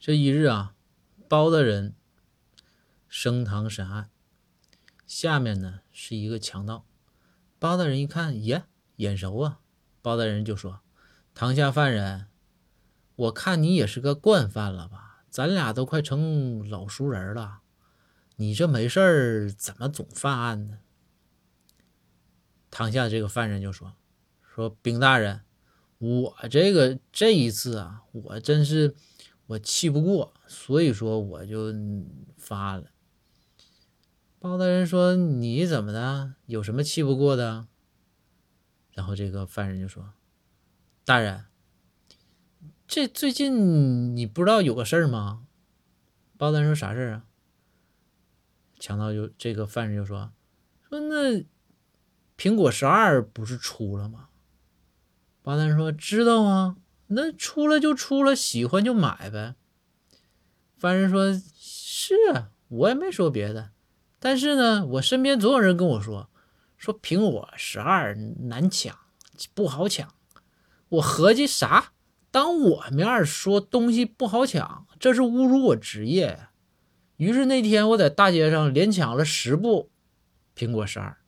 [0.00, 0.74] 这一日啊，
[1.28, 1.94] 包大人
[3.06, 4.08] 升堂审案，
[5.06, 6.86] 下面呢是一个强盗。
[7.58, 8.64] 包大人一看，耶，
[8.96, 9.60] 眼熟啊！
[10.00, 10.80] 包大人就说
[11.34, 12.28] ：“堂下犯人，
[13.14, 15.22] 我看你也是个惯犯了吧？
[15.28, 17.60] 咱俩都快成老熟人了，
[18.36, 20.78] 你这没事儿怎么总犯案呢？”
[22.70, 23.92] 堂下这个犯人就说
[24.42, 25.42] ：“说禀大人，
[25.98, 28.96] 我这个这一次啊，我真是。”
[29.50, 31.74] 我气不过，所以说我就
[32.38, 32.92] 发了。
[34.38, 36.34] 包大人说：“你怎么的？
[36.46, 37.66] 有什么气不过的？”
[38.94, 40.12] 然后这个犯人就说
[41.04, 41.46] ：“大人，
[42.86, 45.48] 这最近你不知道有个事儿吗？”
[46.38, 47.24] 包大人说：“啥事儿啊？”
[48.78, 50.30] 强盗就这个犯人就说
[50.88, 51.44] ：“说那
[52.38, 54.28] 苹果十二不是出了吗？”
[55.42, 56.76] 包大人说：“知道啊。”
[57.12, 59.54] 那出了就出了，喜欢就买呗。
[60.76, 63.70] 犯人说：“是啊，我也没说别的，
[64.18, 66.30] 但是呢，我身边总有人跟我说，
[66.76, 68.96] 说苹果十二难抢，
[69.54, 70.14] 不好抢。
[70.88, 71.92] 我合计啥？
[72.30, 76.46] 当我面说东西不好抢，这是侮辱我职业。
[77.16, 79.90] 于是那天我在大街上连抢了十部
[80.56, 81.19] 苹果十二。